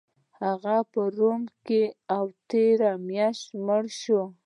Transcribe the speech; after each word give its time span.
هغه 0.41 0.75
په 0.91 1.01
روم 1.17 1.41
کې 1.65 1.81
و 1.91 1.93
او 2.15 2.25
تیره 2.49 2.91
میاشت 3.07 3.47
مړ 3.65 3.83
شو 4.01 4.21